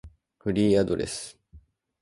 [0.39, 1.37] フリーアドレス